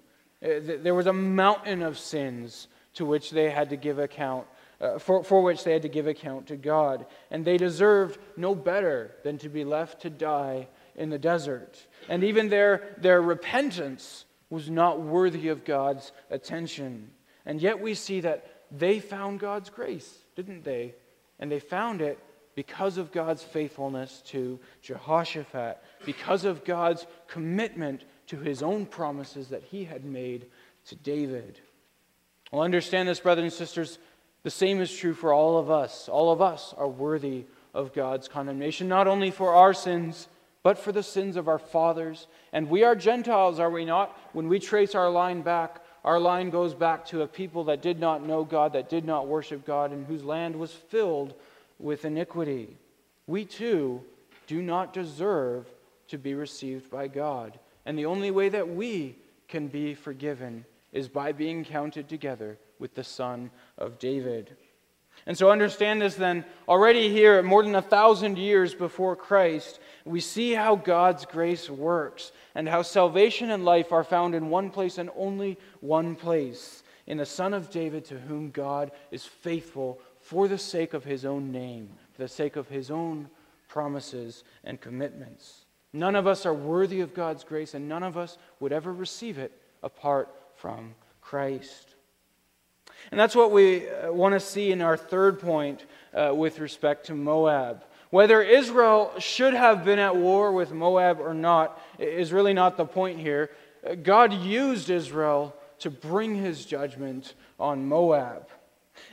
[0.44, 4.46] Uh, there was a mountain of sins to which they had to give account,
[4.80, 7.06] uh, for, for which they had to give account to God.
[7.30, 11.86] And they deserved no better than to be left to die in the desert.
[12.08, 17.10] And even their, their repentance was not worthy of God's attention.
[17.46, 20.94] And yet we see that they found God's grace, didn't they?
[21.38, 22.18] And they found it
[22.54, 29.62] because of God's faithfulness to Jehoshaphat, because of God's commitment to his own promises that
[29.62, 30.46] he had made
[30.86, 31.60] to David.
[32.50, 33.98] Well, understand this, brothers and sisters.
[34.42, 36.08] The same is true for all of us.
[36.08, 40.28] All of us are worthy of God's condemnation, not only for our sins,
[40.62, 42.26] but for the sins of our fathers.
[42.52, 44.16] And we are Gentiles, are we not?
[44.32, 47.98] When we trace our line back, our line goes back to a people that did
[48.00, 51.34] not know God, that did not worship God, and whose land was filled
[51.82, 52.76] with iniquity.
[53.26, 54.02] We too
[54.46, 55.66] do not deserve
[56.08, 57.58] to be received by God.
[57.84, 59.16] And the only way that we
[59.48, 64.56] can be forgiven is by being counted together with the Son of David.
[65.26, 66.44] And so understand this then.
[66.68, 72.32] Already here, more than a thousand years before Christ, we see how God's grace works
[72.54, 77.18] and how salvation and life are found in one place and only one place in
[77.18, 80.00] the Son of David, to whom God is faithful
[80.32, 83.28] for the sake of his own name, for the sake of his own
[83.68, 85.66] promises and commitments.
[85.92, 89.36] None of us are worthy of God's grace, and none of us would ever receive
[89.36, 91.96] it apart from Christ.
[93.10, 97.06] And that's what we uh, want to see in our third point uh, with respect
[97.06, 97.84] to Moab.
[98.08, 102.86] Whether Israel should have been at war with Moab or not is really not the
[102.86, 103.50] point here.
[103.86, 108.48] Uh, God used Israel to bring his judgment on Moab.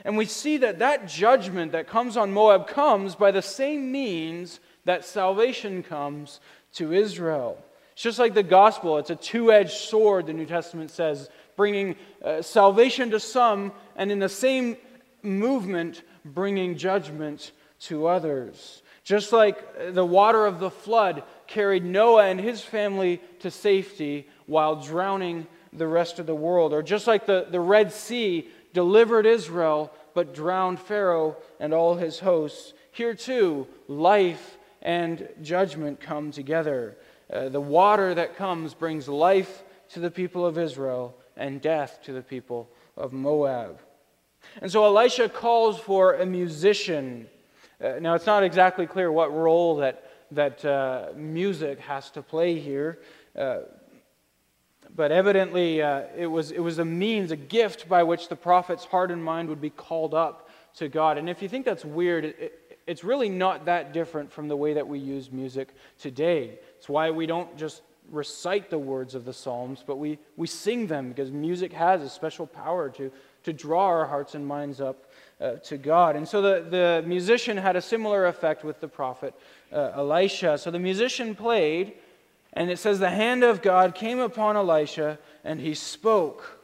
[0.04, 4.60] And we see that that judgment that comes on Moab comes by the same means
[4.84, 6.40] that salvation comes
[6.74, 7.62] to Israel.
[7.92, 11.96] It's just like the gospel, it's a two edged sword, the New Testament says, bringing
[12.24, 14.76] uh, salvation to some, and in the same
[15.22, 18.82] movement, bringing judgment to others.
[19.04, 24.76] Just like the water of the flood carried Noah and his family to safety while
[24.76, 29.92] drowning the rest of the world, or just like the, the Red Sea delivered Israel
[30.14, 36.96] but drowned Pharaoh and all his hosts, here too, life and judgment come together.
[37.32, 42.12] Uh, the water that comes brings life to the people of Israel and death to
[42.12, 43.80] the people of Moab.
[44.60, 47.28] And so Elisha calls for a musician.
[47.82, 52.58] Uh, now, it's not exactly clear what role that, that uh, music has to play
[52.58, 52.98] here,
[53.36, 53.60] uh,
[54.96, 58.84] but evidently uh, it, was, it was a means, a gift by which the prophet's
[58.84, 61.18] heart and mind would be called up to God.
[61.18, 64.74] And if you think that's weird, it, it's really not that different from the way
[64.74, 66.58] that we use music today.
[66.78, 70.86] It's why we don't just recite the words of the Psalms, but we, we sing
[70.86, 73.12] them because music has a special power to,
[73.44, 76.16] to draw our hearts and minds up uh, to God.
[76.16, 79.34] And so the, the musician had a similar effect with the prophet
[79.72, 80.58] uh, Elisha.
[80.58, 81.94] So the musician played,
[82.52, 86.58] and it says, The hand of God came upon Elisha, and he spoke.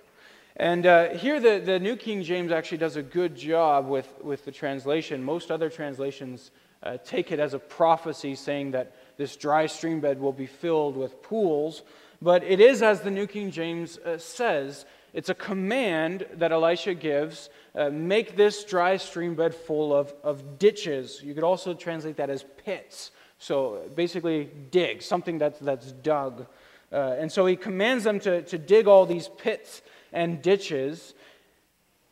[0.56, 4.44] And uh, here, the, the New King James actually does a good job with, with
[4.44, 5.22] the translation.
[5.22, 6.50] Most other translations
[6.82, 10.96] uh, take it as a prophecy saying that this dry stream bed will be filled
[10.96, 11.82] with pools.
[12.22, 16.94] But it is, as the New King James uh, says, it's a command that Elisha
[16.94, 21.22] gives uh, make this dry stream bed full of, of ditches.
[21.22, 23.10] You could also translate that as pits.
[23.38, 26.46] So basically, dig, something that's, that's dug.
[26.92, 31.14] Uh, and so he commands them to, to dig all these pits and ditches.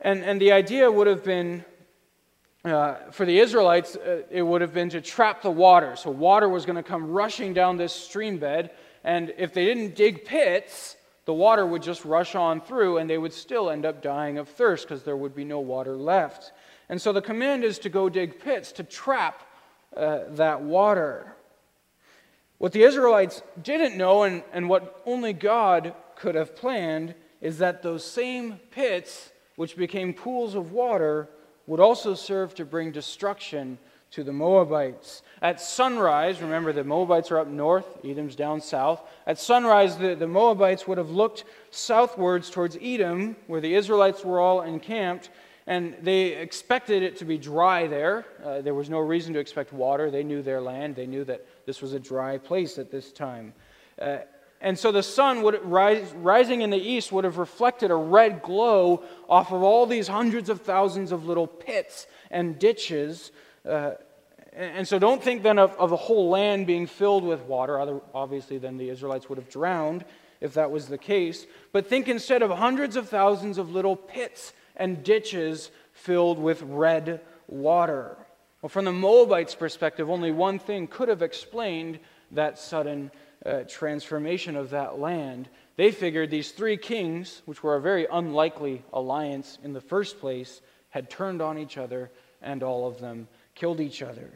[0.00, 1.64] And, and the idea would have been
[2.64, 5.96] uh, for the Israelites, uh, it would have been to trap the water.
[5.96, 8.70] So water was going to come rushing down this stream bed.
[9.04, 13.18] And if they didn't dig pits, the water would just rush on through and they
[13.18, 16.52] would still end up dying of thirst because there would be no water left.
[16.88, 19.42] And so the command is to go dig pits to trap
[19.96, 21.35] uh, that water.
[22.59, 27.83] What the Israelites didn't know, and, and what only God could have planned, is that
[27.83, 31.28] those same pits, which became pools of water,
[31.66, 33.78] would also serve to bring destruction
[34.12, 35.22] to the Moabites.
[35.42, 39.02] At sunrise, remember the Moabites are up north, Edom's down south.
[39.26, 44.40] At sunrise, the, the Moabites would have looked southwards towards Edom, where the Israelites were
[44.40, 45.30] all encamped,
[45.66, 48.27] and they expected it to be dry there.
[48.44, 50.11] Uh, there was no reason to expect water.
[50.11, 53.55] They knew their land, they knew that this was a dry place at this time.
[54.00, 54.18] Uh,
[54.61, 58.40] and so the sun would rise, rising in the east would have reflected a red
[58.40, 63.31] glow off of all these hundreds of thousands of little pits and ditches.
[63.68, 63.92] Uh,
[64.55, 67.79] and so don't think then of, of the whole land being filled with water.
[67.79, 70.05] Other, obviously, then the Israelites would have drowned
[70.40, 71.46] if that was the case.
[71.72, 77.20] But think instead of hundreds of thousands of little pits and ditches filled with red
[77.46, 78.16] water.
[78.62, 81.98] Well, from the Moabites' perspective, only one thing could have explained
[82.32, 83.10] that sudden
[83.44, 88.82] uh, transformation of that land, they figured these three kings, which were a very unlikely
[88.92, 90.60] alliance in the first place,
[90.90, 92.10] had turned on each other
[92.40, 94.30] and all of them killed each other.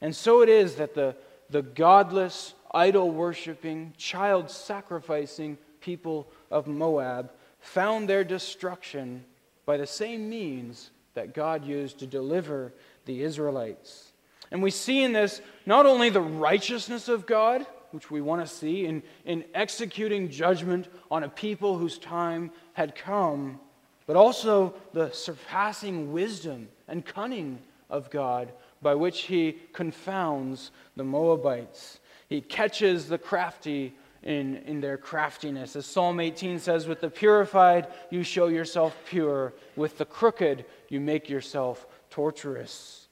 [0.00, 1.16] And so it is that the,
[1.50, 9.24] the godless, idol worshiping, child sacrificing people of Moab found their destruction
[9.66, 12.72] by the same means that God used to deliver
[13.04, 14.12] the Israelites.
[14.50, 18.52] And we see in this not only the righteousness of God, which we want to
[18.52, 23.58] see in, in executing judgment on a people whose time had come,
[24.06, 27.58] but also the surpassing wisdom and cunning
[27.90, 28.52] of God
[28.82, 31.98] by which he confounds the Moabites.
[32.28, 33.94] He catches the crafty
[34.26, 35.76] in, in their craftiness.
[35.76, 41.00] As Psalm 18 says, with the purified you show yourself pure, with the crooked you
[41.00, 43.06] make yourself torturous.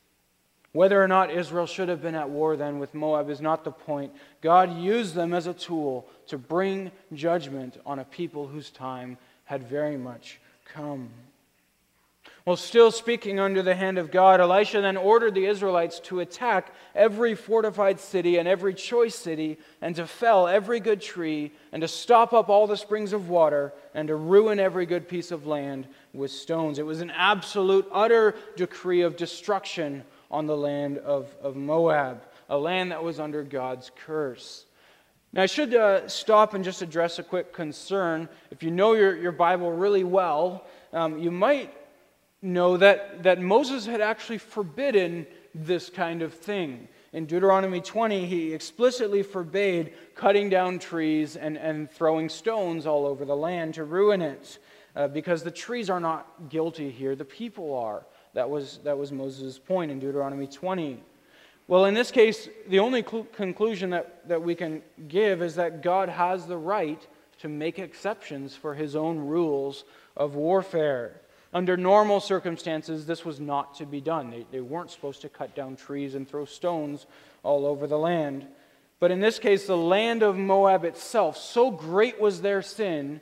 [0.72, 3.70] Whether or not Israel should have been at war then with Moab is not the
[3.70, 4.12] point.
[4.40, 9.62] God used them as a tool to bring judgment on a people whose time had
[9.62, 11.10] very much come.
[12.44, 16.74] While still speaking under the hand of God, Elisha then ordered the Israelites to attack
[16.94, 21.88] every fortified city and every choice city, and to fell every good tree, and to
[21.88, 25.88] stop up all the springs of water, and to ruin every good piece of land
[26.12, 26.78] with stones.
[26.78, 32.58] It was an absolute, utter decree of destruction on the land of, of Moab, a
[32.58, 34.66] land that was under God's curse.
[35.32, 38.28] Now, I should uh, stop and just address a quick concern.
[38.50, 41.74] If you know your, your Bible really well, um, you might
[42.44, 46.88] know that, that Moses had actually forbidden this kind of thing.
[47.12, 53.24] In Deuteronomy 20, he explicitly forbade cutting down trees and, and throwing stones all over
[53.24, 54.58] the land to ruin it,
[54.94, 58.04] uh, because the trees are not guilty here, the people are.
[58.34, 61.02] That was, that was Moses' point in Deuteronomy 20.
[61.66, 65.82] Well, in this case, the only cl- conclusion that, that we can give is that
[65.82, 67.06] God has the right
[67.38, 69.84] to make exceptions for his own rules
[70.16, 71.20] of warfare.
[71.54, 74.30] Under normal circumstances, this was not to be done.
[74.30, 77.06] They, they weren't supposed to cut down trees and throw stones
[77.44, 78.44] all over the land.
[78.98, 83.20] But in this case, the land of Moab itself, so great was their sin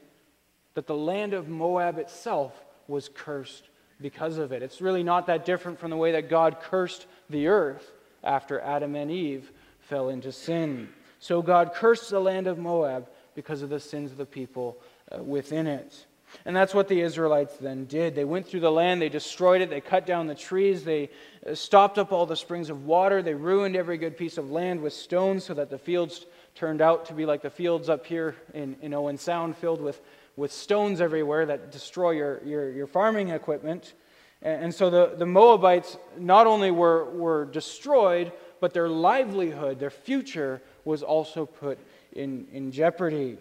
[0.73, 2.53] that the land of Moab itself
[2.88, 3.68] was cursed
[4.01, 4.62] because of it.
[4.62, 7.92] It's really not that different from the way that God cursed the earth
[8.25, 10.88] after Adam and Eve fell into sin.
[11.18, 14.79] So God cursed the land of Moab because of the sins of the people
[15.11, 16.07] uh, within it.
[16.45, 18.14] And that's what the Israelites then did.
[18.14, 21.11] They went through the land, they destroyed it, they cut down the trees, they
[21.47, 24.81] uh, stopped up all the springs of water, they ruined every good piece of land
[24.81, 28.35] with stones so that the fields turned out to be like the fields up here
[28.55, 30.01] in, in Owen Sound, filled with,
[30.37, 33.95] with stones everywhere that destroy your, your, your farming equipment.
[34.42, 39.90] And, and so the, the Moabites not only were, were destroyed, but their livelihood, their
[39.90, 41.79] future, was also put
[42.12, 43.38] in, in jeopardy.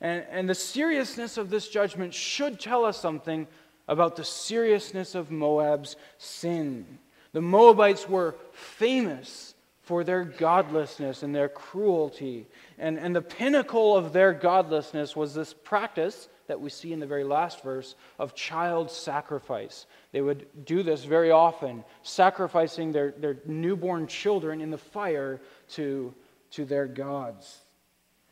[0.00, 3.46] And, and the seriousness of this judgment should tell us something
[3.88, 6.98] about the seriousness of Moab's sin.
[7.32, 12.48] The Moabites were famous for their godlessness and their cruelty.
[12.78, 17.06] And, and the pinnacle of their godlessness was this practice that we see in the
[17.06, 19.86] very last verse of child sacrifice.
[20.12, 26.14] They would do this very often, sacrificing their, their newborn children in the fire to,
[26.52, 27.65] to their gods.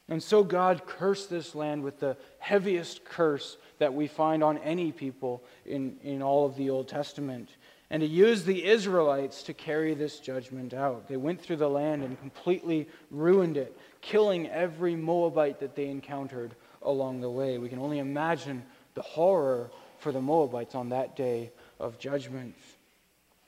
[0.08, 4.92] And so God cursed this land with the heaviest curse that we find on any
[4.92, 7.48] people in, in all of the Old Testament.
[7.90, 11.08] And He used the Israelites to carry this judgment out.
[11.08, 16.54] They went through the land and completely ruined it, killing every Moabite that they encountered
[16.82, 17.56] along the way.
[17.56, 18.62] We can only imagine
[18.94, 22.54] the horror for the Moabites on that day of judgment.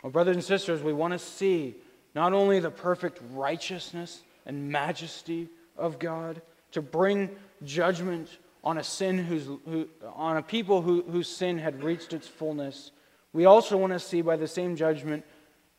[0.02, 1.74] Well, brothers and sisters, we want to see
[2.14, 7.30] not only the perfect righteousness and majesty of God, to bring
[7.64, 8.28] judgment
[8.62, 12.90] on a sin whose, who, on a people who, whose sin had reached its fullness.
[13.32, 15.24] We also want to see by the same judgment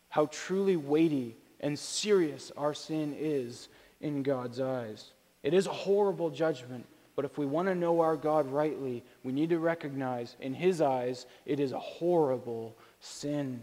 [0.10, 3.68] how truly weighty and serious our sin is
[4.00, 5.12] in God's eyes.
[5.44, 9.34] It is a horrible judgment, but if we want to know our God rightly, we
[9.34, 13.62] need to recognize in His eyes it is a horrible sin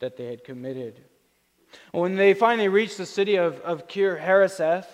[0.00, 1.00] that they had committed.
[1.92, 4.86] When they finally reached the city of, of Kir Hareseth,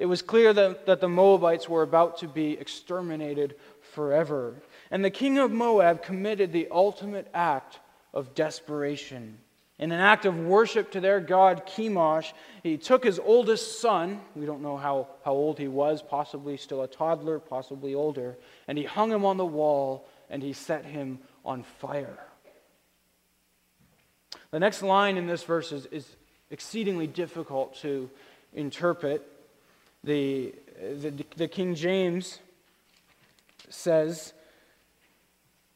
[0.00, 3.56] it was clear that, that the Moabites were about to be exterminated
[3.92, 4.54] forever.
[4.90, 7.80] And the king of Moab committed the ultimate act
[8.14, 9.36] of desperation.
[9.78, 14.46] In an act of worship to their god Chemosh, he took his oldest son, we
[14.46, 18.84] don't know how, how old he was, possibly still a toddler, possibly older, and he
[18.84, 22.18] hung him on the wall and he set him on fire.
[24.50, 26.06] The next line in this verse is, is
[26.50, 28.08] exceedingly difficult to
[28.54, 29.26] interpret.
[30.04, 32.38] The, the, the King James
[33.68, 34.32] says,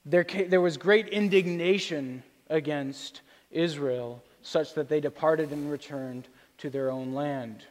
[0.06, 3.20] there, there was great indignation against
[3.50, 7.64] Israel, such that they departed and returned to their own land.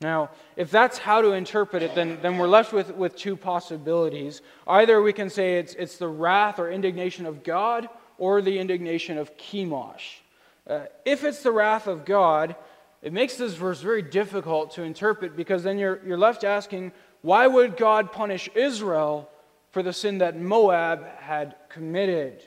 [0.00, 4.42] Now, if that's how to interpret it, then, then we're left with, with two possibilities.
[4.66, 9.18] Either we can say it's, it's the wrath or indignation of God, or the indignation
[9.18, 10.18] of Chemosh.
[10.66, 12.56] Uh, if it's the wrath of God,
[13.02, 16.92] it makes this verse very difficult to interpret because then you're, you're left asking,
[17.22, 19.28] why would God punish Israel
[19.70, 22.42] for the sin that Moab had committed?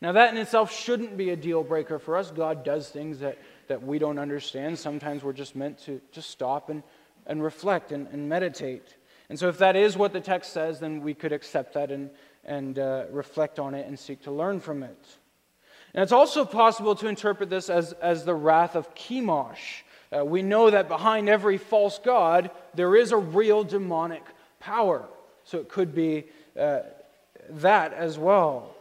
[0.00, 2.30] Now, that in itself shouldn't be a deal breaker for us.
[2.30, 4.78] God does things that, that we don't understand.
[4.78, 6.82] Sometimes we're just meant to just stop and,
[7.26, 8.96] and reflect and, and meditate.
[9.30, 12.10] And so, if that is what the text says, then we could accept that and,
[12.44, 15.06] and uh, reflect on it and seek to learn from it.
[15.94, 19.82] And it's also possible to interpret this as, as the wrath of Chemosh.
[20.14, 24.24] Uh, we know that behind every false god, there is a real demonic
[24.58, 25.04] power.
[25.44, 26.24] So it could be
[26.58, 26.80] uh,
[27.50, 28.74] that as well.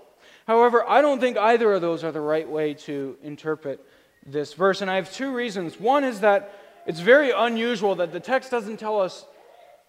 [0.47, 3.85] However, I don't think either of those are the right way to interpret
[4.25, 4.81] this verse.
[4.81, 5.79] And I have two reasons.
[5.79, 6.53] One is that
[6.85, 9.25] it's very unusual that the text doesn't tell us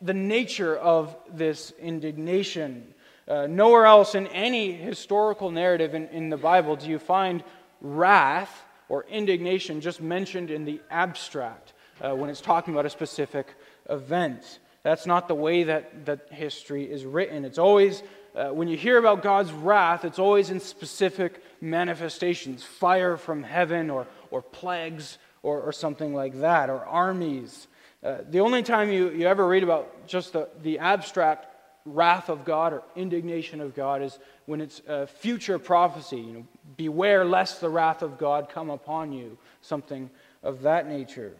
[0.01, 2.94] the nature of this indignation.
[3.27, 7.43] Uh, nowhere else in any historical narrative in, in the Bible do you find
[7.81, 13.55] wrath or indignation just mentioned in the abstract uh, when it's talking about a specific
[13.89, 14.59] event.
[14.83, 17.45] That's not the way that, that history is written.
[17.47, 18.03] It's always,
[18.35, 23.89] uh, when you hear about God's wrath, it's always in specific manifestations fire from heaven,
[23.89, 27.67] or, or plagues, or, or something like that, or armies.
[28.03, 31.47] Uh, the only time you, you ever read about just the, the abstract
[31.85, 36.19] wrath of God or indignation of God is when it's a future prophecy.
[36.19, 40.11] You know, beware lest the wrath of God come upon you, something
[40.43, 41.35] of that nature.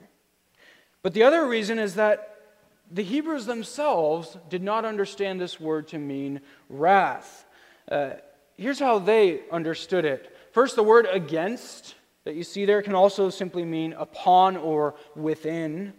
[1.03, 2.31] But the other reason is that
[2.91, 7.47] the Hebrews themselves did not understand this word to mean wrath.
[7.91, 8.11] Uh,
[8.57, 10.37] here's how they understood it.
[10.53, 15.93] First, the word against that you see there can also simply mean upon or within.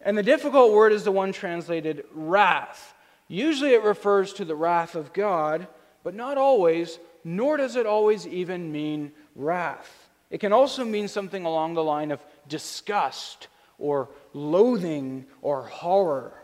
[0.00, 2.93] And the difficult word is the one translated wrath.
[3.28, 5.66] Usually it refers to the wrath of God,
[6.02, 10.08] but not always, nor does it always even mean wrath.
[10.30, 13.48] It can also mean something along the line of disgust
[13.78, 16.34] or loathing or horror.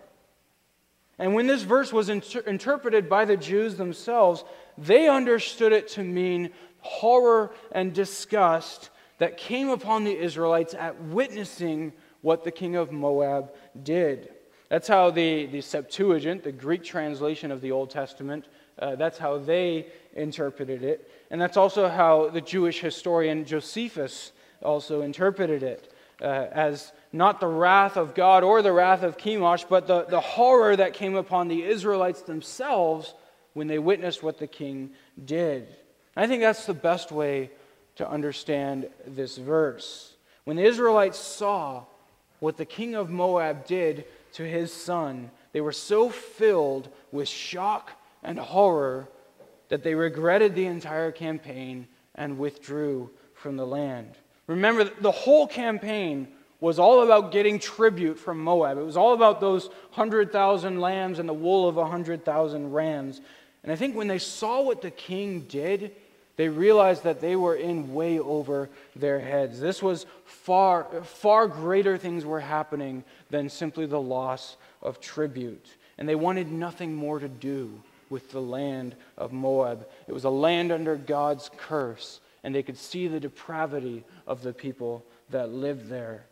[1.19, 4.43] And when this verse was inter- interpreted by the Jews themselves,
[4.79, 6.51] they understood it to mean
[6.81, 13.53] horror and disgust that came upon the Israelites at witnessing what the king of Moab
[13.83, 14.31] did.
[14.71, 18.47] That's how the, the Septuagint, the Greek translation of the Old Testament,
[18.79, 21.11] uh, that's how they interpreted it.
[21.31, 25.93] And that's also how the Jewish historian Josephus also interpreted it
[26.23, 30.21] uh, as not the wrath of God or the wrath of Chemosh, but the, the
[30.21, 33.15] horror that came upon the Israelites themselves
[33.55, 34.91] when they witnessed what the king
[35.25, 35.67] did.
[36.17, 37.51] I think that's the best way
[37.97, 40.15] to understand this verse.
[40.45, 41.85] When the Israelites saw
[42.39, 44.05] what the king of Moab did
[44.35, 49.09] to his son, they were so filled with shock and horror
[49.69, 54.11] that they regretted the entire campaign and withdrew from the land.
[54.47, 56.29] Remember, the whole campaign
[56.61, 58.77] was all about getting tribute from Moab.
[58.79, 63.21] It was all about those 100,000 lambs and the wool of 100,000 rams.
[63.63, 65.93] And I think when they saw what the king did,
[66.41, 69.61] they realized that they were in way over their heads.
[69.61, 75.67] This was far, far greater things were happening than simply the loss of tribute.
[75.99, 79.87] And they wanted nothing more to do with the land of Moab.
[80.09, 84.55] It was a land under God's curse, and they could see the depravity of the
[84.55, 86.25] people that lived there.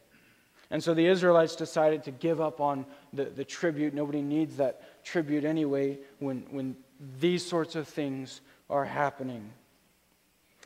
[0.71, 3.93] And so the Israelites decided to give up on the, the tribute.
[3.93, 6.77] Nobody needs that tribute anyway when, when
[7.21, 8.41] these sorts of things
[8.71, 9.53] are happening.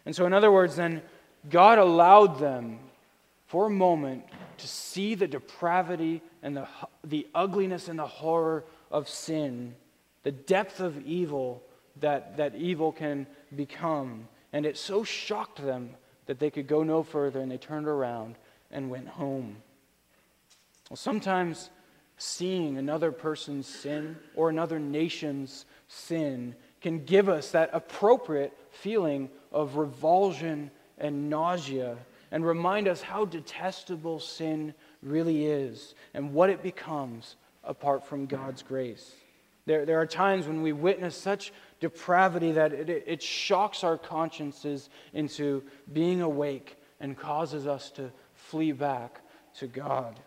[0.05, 1.03] And so, in other words, then,
[1.49, 2.79] God allowed them
[3.47, 4.25] for a moment
[4.59, 6.69] to see the depravity and the,
[7.05, 9.75] the ugliness and the horror of sin,
[10.23, 11.63] the depth of evil
[12.01, 14.29] that, that evil can become.
[14.53, 15.91] And it so shocked them
[16.27, 18.37] that they could go no further, and they turned around
[18.71, 19.57] and went home.
[20.89, 21.71] Well, sometimes
[22.17, 29.77] seeing another person's sin or another nation's sin can give us that appropriate feeling of
[29.77, 31.97] revulsion and nausea
[32.31, 38.63] and remind us how detestable sin really is and what it becomes apart from God's
[38.63, 39.13] grace.
[39.67, 44.89] There, there are times when we witness such depravity that it, it shocks our consciences
[45.13, 49.21] into being awake and causes us to flee back
[49.59, 50.19] to God.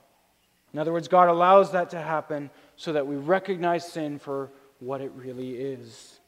[0.74, 5.02] In other words, God allows that to happen so that we recognize sin for what
[5.02, 6.20] it really is.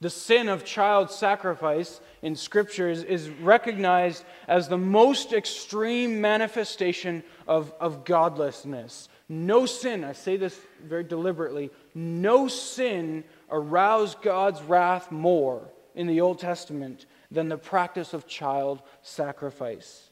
[0.00, 7.22] The sin of child sacrifice in Scripture is, is recognized as the most extreme manifestation
[7.48, 9.08] of, of godlessness.
[9.28, 16.20] No sin, I say this very deliberately, no sin aroused God's wrath more in the
[16.20, 20.10] Old Testament than the practice of child sacrifice.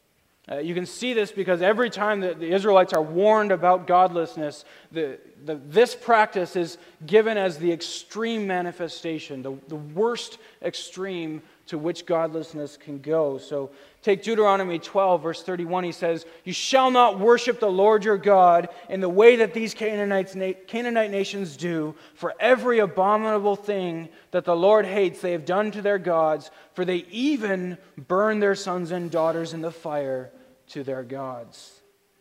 [0.51, 4.67] Uh, you can see this because every time that the Israelites are warned about godlessness,
[4.93, 6.77] the, the, this practice is
[7.07, 13.39] given as the extreme manifestation, the, the worst extreme to which godlessness can go.
[13.39, 13.71] So
[14.03, 15.85] take Deuteronomy 12, verse 31.
[15.85, 19.73] He says, You shall not worship the Lord your God in the way that these
[19.73, 20.37] Canaanites,
[20.67, 25.83] Canaanite nations do, for every abominable thing that the Lord hates they have done to
[25.83, 30.31] their gods, for they even burn their sons and daughters in the fire
[30.69, 31.81] to their gods.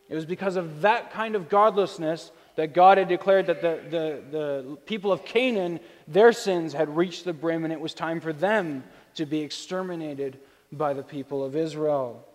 [0.09, 4.23] It was because of that kind of godlessness that God had declared that the, the,
[4.31, 8.31] the people of Canaan, their sins had reached the brim and it was time for
[8.31, 8.83] them
[9.15, 10.39] to be exterminated
[10.71, 12.27] by the people of Israel.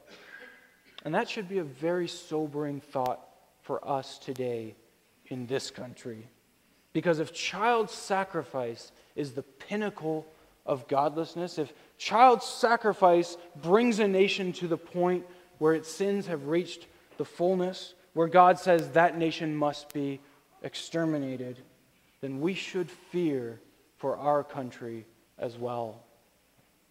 [1.04, 3.20] And that should be a very sobering thought
[3.62, 4.74] for us today
[5.26, 6.28] in this country.
[6.92, 10.26] Because if child sacrifice is the pinnacle
[10.66, 15.24] of godlessness, if child sacrifice brings a nation to the point
[15.58, 20.20] where its sins have reached the fullness, where God says that nation must be
[20.62, 21.58] exterminated,
[22.20, 23.60] then we should fear
[23.96, 25.06] for our country
[25.38, 26.02] as well.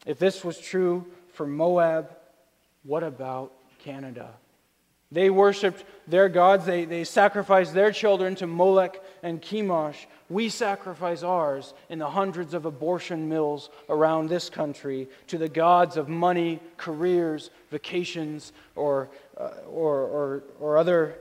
[0.06, 2.16] If this was true for Moab,
[2.84, 4.30] what about Canada?
[5.12, 6.66] They worshiped their gods.
[6.66, 10.06] They, they sacrificed their children to Molech and Chemosh.
[10.30, 15.96] We sacrifice ours in the hundreds of abortion mills around this country to the gods
[15.96, 21.16] of money, careers, vacations, or, uh, or, or, or other,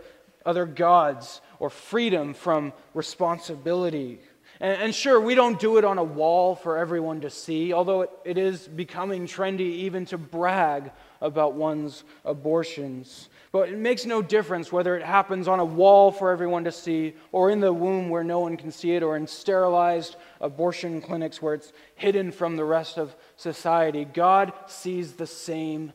[0.45, 4.19] other gods, or freedom from responsibility.
[4.61, 8.03] And, and, sure, we don't do it on a wall for everyone to see, although
[8.03, 13.29] it, it is becoming trendy even to brag about one's abortions.
[13.53, 17.15] But it makes no difference whether it happens on a wall for everyone to see,
[17.33, 21.43] or in the womb where no one can see it, or in sterilized abortion clinics
[21.43, 24.05] where it's hidden from the rest of society.
[24.05, 25.93] God sees the same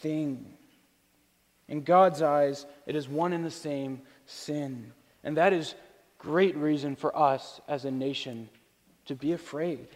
[0.00, 0.54] thing.
[1.68, 4.92] In God's eyes, it is one and the same sin.
[5.22, 5.74] And that is
[6.24, 8.48] great reason for us as a nation
[9.04, 9.86] to be afraid.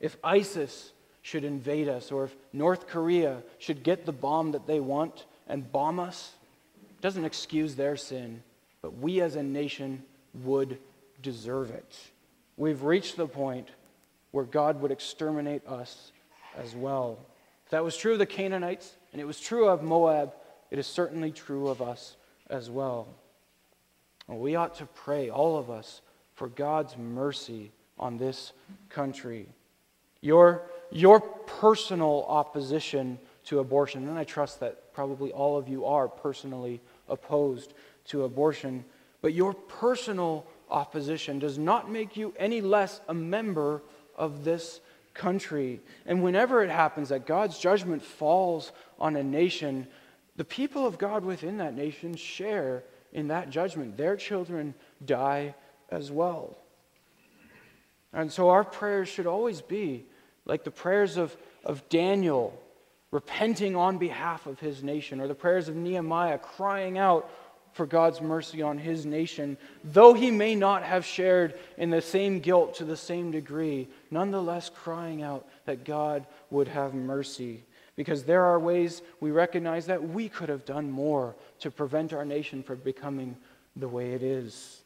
[0.00, 0.92] If ISIS
[1.22, 5.70] should invade us, or if North Korea should get the bomb that they want and
[5.70, 6.32] bomb us,
[7.00, 8.42] doesn't excuse their sin,
[8.82, 10.02] but we as a nation
[10.42, 10.78] would
[11.22, 11.96] deserve it.
[12.56, 13.68] We've reached the point
[14.32, 16.12] where God would exterminate us
[16.58, 17.18] as well.
[17.64, 20.34] If that was true of the Canaanites, and it was true of Moab,
[20.70, 22.16] it is certainly true of us
[22.50, 23.06] as well.
[24.26, 26.00] Well, we ought to pray, all of us,
[26.34, 28.52] for God's mercy on this
[28.88, 29.46] country.
[30.20, 36.08] Your, your personal opposition to abortion, and I trust that probably all of you are
[36.08, 37.74] personally opposed
[38.06, 38.84] to abortion,
[39.20, 43.82] but your personal opposition does not make you any less a member
[44.16, 44.80] of this
[45.12, 45.80] country.
[46.06, 49.86] And whenever it happens that God's judgment falls on a nation,
[50.36, 52.82] the people of God within that nation share
[53.14, 53.96] in that judgment.
[53.96, 55.54] Their children die
[55.88, 56.58] as well.
[58.12, 60.04] And so our prayers should always be
[60.44, 62.60] like the prayers of, of Daniel
[63.10, 67.30] repenting on behalf of his nation, or the prayers of Nehemiah crying out
[67.72, 72.40] for God's mercy on his nation, though he may not have shared in the same
[72.40, 77.64] guilt to the same degree, nonetheless crying out that God would have mercy.
[77.96, 82.24] Because there are ways we recognize that we could have done more to prevent our
[82.24, 83.36] nation from becoming
[83.76, 84.82] the way it is.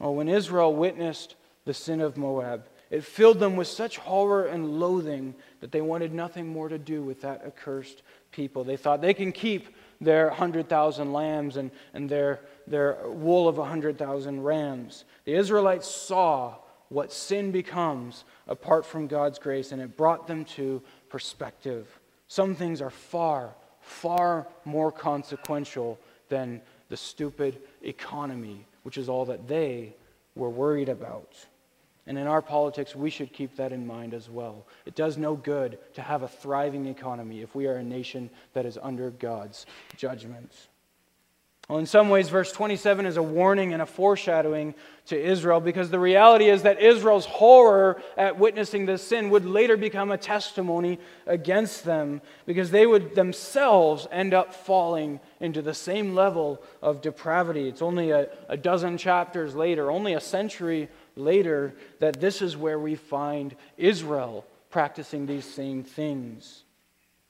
[0.00, 4.78] Oh, when Israel witnessed the sin of Moab, it filled them with such horror and
[4.78, 8.02] loathing that they wanted nothing more to do with that accursed
[8.32, 8.64] people.
[8.64, 14.42] They thought they can keep their 100,000 lambs and, and their, their wool of 100,000
[14.42, 15.04] rams.
[15.24, 16.56] The Israelites saw
[16.90, 20.82] what sin becomes apart from God's grace, and it brought them to
[21.12, 22.00] perspective.
[22.26, 25.98] Some things are far, far more consequential
[26.30, 29.94] than the stupid economy, which is all that they
[30.34, 31.34] were worried about.
[32.06, 34.66] And in our politics, we should keep that in mind as well.
[34.86, 38.64] It does no good to have a thriving economy if we are a nation that
[38.64, 40.68] is under God's judgment.
[41.72, 44.74] Well, in some ways, verse 27 is a warning and a foreshadowing
[45.06, 49.78] to Israel because the reality is that Israel's horror at witnessing this sin would later
[49.78, 56.14] become a testimony against them because they would themselves end up falling into the same
[56.14, 57.68] level of depravity.
[57.68, 62.78] It's only a, a dozen chapters later, only a century later that this is where
[62.78, 66.64] we find Israel practicing these same things.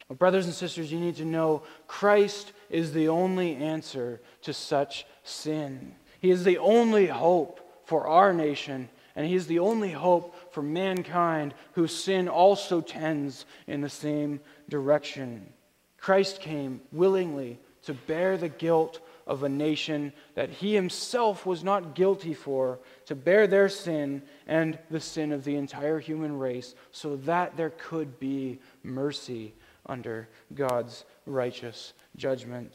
[0.09, 5.07] Well, brothers and sisters, you need to know Christ is the only answer to such
[5.23, 5.95] sin.
[6.21, 10.63] He is the only hope for our nation, and He is the only hope for
[10.63, 15.53] mankind whose sin also tends in the same direction.
[15.99, 21.95] Christ came willingly to bear the guilt of a nation that he himself was not
[21.95, 27.17] guilty for, to bear their sin and the sin of the entire human race, so
[27.17, 29.55] that there could be mercy
[29.87, 32.73] under God's righteous judgment.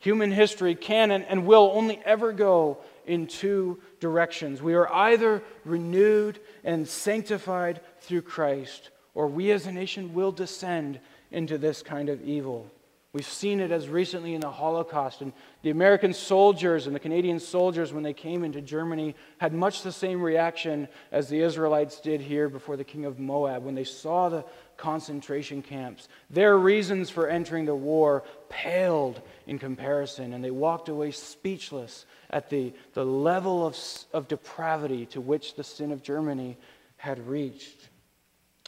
[0.00, 4.62] Human history can and, will only ever go in two directions.
[4.62, 11.00] We are either renewed and sanctified through Christ, or we as a nation will descend
[11.30, 12.70] into this kind of evil.
[13.14, 15.22] We've seen it as recently in the Holocaust.
[15.22, 15.32] And
[15.62, 19.92] the American soldiers and the Canadian soldiers, when they came into Germany, had much the
[19.92, 24.28] same reaction as the Israelites did here before the king of Moab when they saw
[24.28, 24.44] the
[24.76, 26.08] concentration camps.
[26.28, 32.50] Their reasons for entering the war paled in comparison, and they walked away speechless at
[32.50, 33.76] the, the level of,
[34.12, 36.58] of depravity to which the sin of Germany
[36.98, 37.88] had reached.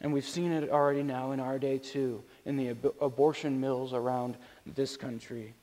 [0.01, 3.93] And we've seen it already now in our day, too, in the ab- abortion mills
[3.93, 4.37] around
[4.67, 5.55] this country.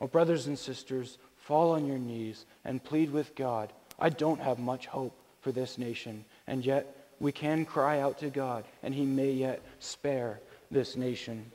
[0.00, 3.72] Oh, brothers and sisters, fall on your knees and plead with God.
[3.98, 8.30] I don't have much hope for this nation, and yet we can cry out to
[8.30, 10.40] God, and He may yet spare
[10.70, 11.50] this nation.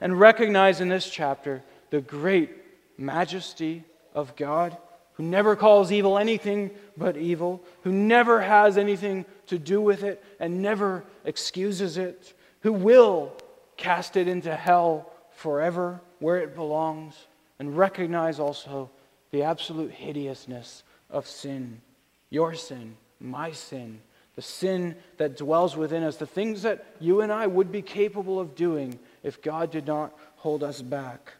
[0.00, 2.50] And recognize in this chapter the great
[2.96, 3.84] majesty
[4.14, 4.76] of God
[5.14, 10.24] who never calls evil anything but evil, who never has anything to do with it
[10.38, 13.32] and never excuses it, who will
[13.80, 17.14] cast it into hell forever where it belongs,
[17.58, 18.90] and recognize also
[19.32, 21.80] the absolute hideousness of sin
[22.30, 24.00] your sin, my sin,
[24.36, 28.40] the sin that dwells within us, the things that you and I would be capable
[28.40, 31.32] of doing if God did not hold us back.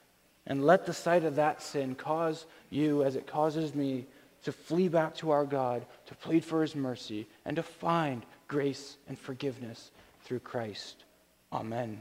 [0.46, 4.06] And let the sight of that sin cause you, as it causes me,
[4.42, 8.96] to flee back to our God, to plead for his mercy, and to find grace
[9.06, 9.92] and forgiveness
[10.24, 11.04] through Christ.
[11.52, 11.98] Amen.